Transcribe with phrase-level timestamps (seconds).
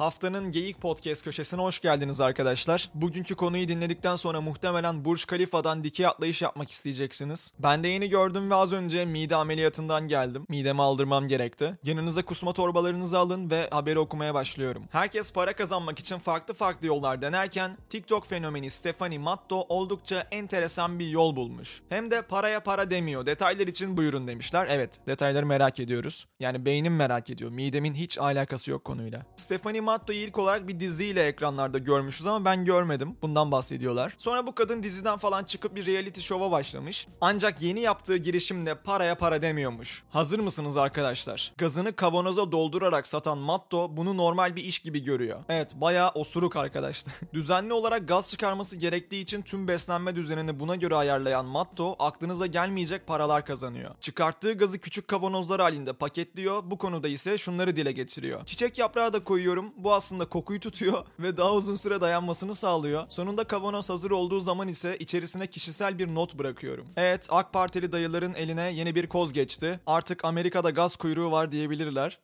[0.00, 2.90] Haftanın Geyik Podcast köşesine hoş geldiniz arkadaşlar.
[2.94, 7.52] Bugünkü konuyu dinledikten sonra muhtemelen Burj Khalifa'dan dikey atlayış yapmak isteyeceksiniz.
[7.58, 10.46] Ben de yeni gördüm ve az önce mide ameliyatından geldim.
[10.48, 11.78] Midemi aldırmam gerekti.
[11.84, 14.84] Yanınıza kusma torbalarınızı alın ve haberi okumaya başlıyorum.
[14.90, 21.08] Herkes para kazanmak için farklı farklı yollar denerken TikTok fenomeni Stefani Matto oldukça enteresan bir
[21.08, 21.82] yol bulmuş.
[21.88, 23.26] Hem de paraya para demiyor.
[23.26, 24.66] Detaylar için buyurun demişler.
[24.70, 26.26] Evet, detayları merak ediyoruz.
[26.40, 27.50] Yani beynim merak ediyor.
[27.50, 29.26] Midemin hiç alakası yok konuyla.
[29.36, 33.16] Stefani Matto'yu ilk olarak bir diziyle ekranlarda görmüşüz ama ben görmedim.
[33.22, 34.14] Bundan bahsediyorlar.
[34.18, 37.08] Sonra bu kadın diziden falan çıkıp bir reality show'a başlamış.
[37.20, 40.02] Ancak yeni yaptığı girişimde paraya para demiyormuş.
[40.10, 41.52] Hazır mısınız arkadaşlar?
[41.58, 45.40] Gazını kavanoza doldurarak satan Matto bunu normal bir iş gibi görüyor.
[45.48, 47.14] Evet bayağı osuruk arkadaşlar.
[47.32, 53.06] Düzenli olarak gaz çıkarması gerektiği için tüm beslenme düzenini buna göre ayarlayan Matto aklınıza gelmeyecek
[53.06, 53.90] paralar kazanıyor.
[54.00, 56.62] Çıkarttığı gazı küçük kavanozlar halinde paketliyor.
[56.70, 58.46] Bu konuda ise şunları dile getiriyor.
[58.46, 59.72] Çiçek yaprağı da koyuyorum.
[59.84, 63.04] Bu aslında kokuyu tutuyor ve daha uzun süre dayanmasını sağlıyor.
[63.08, 66.86] Sonunda kavanoz hazır olduğu zaman ise içerisine kişisel bir not bırakıyorum.
[66.96, 69.80] Evet AK Partili dayıların eline yeni bir koz geçti.
[69.86, 72.18] Artık Amerika'da gaz kuyruğu var diyebilirler.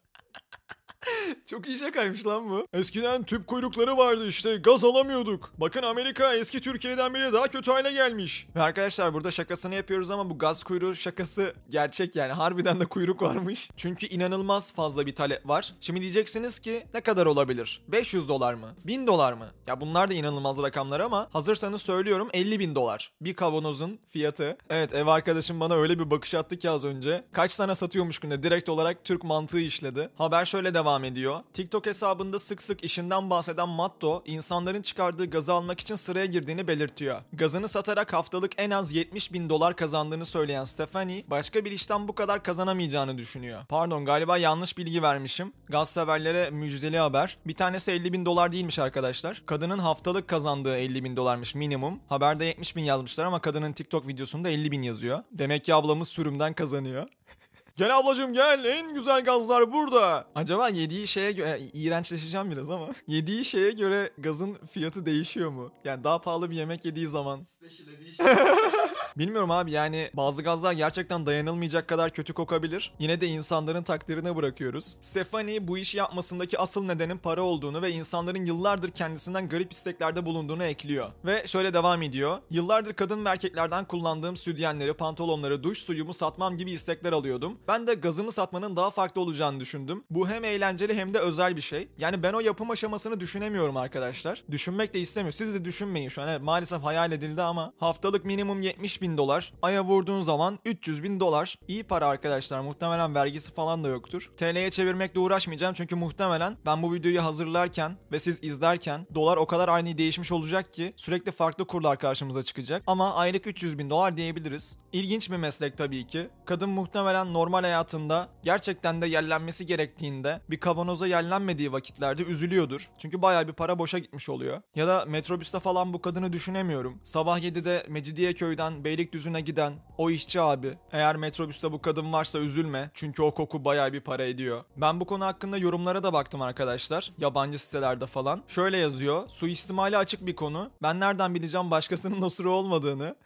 [1.47, 2.67] Çok iyi şakaymış lan bu.
[2.73, 5.53] Eskiden tüp kuyrukları vardı işte gaz alamıyorduk.
[5.59, 8.47] Bakın Amerika eski Türkiye'den bile daha kötü hale gelmiş.
[8.57, 12.33] Ve arkadaşlar burada şakasını yapıyoruz ama bu gaz kuyruğu şakası gerçek yani.
[12.33, 13.71] Harbiden de kuyruk varmış.
[13.77, 15.75] Çünkü inanılmaz fazla bir talep var.
[15.81, 17.81] Şimdi diyeceksiniz ki ne kadar olabilir?
[17.89, 18.75] 500 dolar mı?
[18.87, 19.47] 1000 dolar mı?
[19.67, 23.13] Ya bunlar da inanılmaz rakamlar ama hazırsanız söylüyorum 50 bin dolar.
[23.21, 24.57] Bir kavanozun fiyatı.
[24.71, 27.25] Evet ev arkadaşım bana öyle bir bakış attı ki az önce.
[27.33, 30.11] Kaç tane satıyormuş günde direkt olarak Türk mantığı işledi.
[30.19, 31.16] Haber şöyle devam ediyor.
[31.55, 37.21] TikTok hesabında sık sık işinden bahseden Matto, insanların çıkardığı gazı almak için sıraya girdiğini belirtiyor.
[37.33, 42.15] Gazını satarak haftalık en az 70 bin dolar kazandığını söyleyen Stephanie, başka bir işten bu
[42.15, 43.63] kadar kazanamayacağını düşünüyor.
[43.69, 45.53] Pardon galiba yanlış bilgi vermişim.
[45.69, 47.39] Gaz severlere müjdeli haber.
[47.47, 49.43] Bir tanesi 50 bin dolar değilmiş arkadaşlar.
[49.47, 52.01] Kadının haftalık kazandığı 50 bin dolarmış minimum.
[52.09, 55.23] Haberde 70 bin yazmışlar ama kadının TikTok videosunda 50 bin yazıyor.
[55.33, 57.07] Demek ki ablamız sürümden kazanıyor.
[57.77, 60.27] Gel ablacım gel en güzel gazlar burada.
[60.35, 65.73] Acaba yediği şeye göre iğrençleşeceğim biraz ama yediği şeye göre gazın fiyatı değişiyor mu?
[65.85, 67.41] Yani daha pahalı bir yemek yediği zaman.
[69.19, 72.93] Bilmiyorum abi yani bazı gazlar gerçekten dayanılmayacak kadar kötü kokabilir.
[72.99, 74.97] Yine de insanların takdirine bırakıyoruz.
[75.01, 80.65] Stephanie bu işi yapmasındaki asıl nedenin para olduğunu ve insanların yıllardır kendisinden garip isteklerde bulunduğunu
[80.65, 81.11] ekliyor.
[81.25, 82.39] Ve şöyle devam ediyor.
[82.51, 87.59] Yıllardır kadın ve erkeklerden kullandığım südyenleri, pantolonları, duş suyumu satmam gibi istekler alıyordum.
[87.69, 90.05] Ben de gazımı satmanın daha farklı olacağını düşündüm.
[90.11, 91.89] Bu hem eğlenceli hem de özel bir şey.
[91.99, 94.43] Yani ben o yapım aşamasını düşünemiyorum arkadaşlar.
[94.51, 95.37] Düşünmek de istemiyorum.
[95.37, 96.29] Siz de düşünmeyin şu an.
[96.29, 99.53] Evet, maalesef hayal edildi ama haftalık minimum 70 bin dolar.
[99.63, 101.59] Aya vurduğun zaman 300 bin dolar.
[101.69, 102.61] İyi para arkadaşlar.
[102.61, 104.31] Muhtemelen vergisi falan da yoktur.
[104.37, 109.69] TL'ye çevirmekle uğraşmayacağım çünkü muhtemelen ben bu videoyu hazırlarken ve siz izlerken dolar o kadar
[109.69, 112.83] aynı değişmiş olacak ki sürekli farklı kurlar karşımıza çıkacak.
[112.87, 114.77] Ama aylık 300 bin dolar diyebiliriz.
[114.93, 116.29] İlginç bir meslek tabii ki.
[116.45, 122.91] Kadın muhtemelen normal hayatında gerçekten de yerlenmesi gerektiğinde bir kavanoza yerlenmediği vakitlerde üzülüyordur.
[122.99, 124.63] Çünkü baya bir para boşa gitmiş oluyor.
[124.75, 127.01] Ya da metrobüste falan bu kadını düşünemiyorum.
[127.05, 130.79] Sabah 7'de Mecidiyeköy'den Beylikdüzü'ne giden o işçi abi.
[130.93, 132.91] Eğer metrobüste bu kadın varsa üzülme.
[132.95, 134.65] Çünkü o koku baya bir para ediyor.
[134.77, 137.13] Ben bu konu hakkında yorumlara da baktım arkadaşlar.
[137.19, 138.43] Yabancı sitelerde falan.
[138.49, 139.29] Şöyle yazıyor.
[139.29, 140.71] Suistimali açık bir konu.
[140.83, 143.17] Ben nereden bileceğim başkasının osuru olmadığını.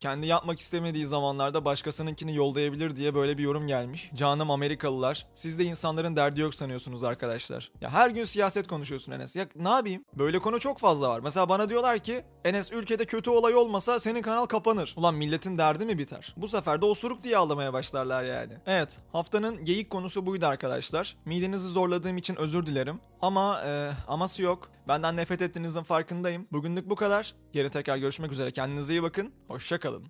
[0.00, 4.10] Kendi yapmak istemediği zamanlarda başkasınınkini yollayabilir diye böyle bir yorum gelmiş.
[4.14, 5.26] Canım Amerikalılar.
[5.34, 7.70] Siz de insanların derdi yok sanıyorsunuz arkadaşlar.
[7.80, 9.36] Ya her gün siyaset konuşuyorsun Enes.
[9.36, 10.04] Ya ne yapayım?
[10.18, 11.20] Böyle konu çok fazla var.
[11.20, 14.94] Mesela bana diyorlar ki Enes ülkede kötü olay olmasa senin kanal kapanır.
[14.96, 16.34] Ulan milletin derdi mi biter?
[16.36, 18.52] Bu sefer de osuruk diye ağlamaya başlarlar yani.
[18.66, 21.16] Evet haftanın geyik konusu buydu arkadaşlar.
[21.24, 23.00] Midenizi zorladığım için özür dilerim.
[23.22, 24.70] Ama e, aması yok.
[24.88, 26.46] Benden nefret ettiğinizin farkındayım.
[26.52, 27.34] Bugünlük bu kadar.
[27.54, 28.50] Yarın tekrar görüşmek üzere.
[28.50, 29.32] Kendinize iyi bakın.
[29.48, 30.04] Hoşçakalın.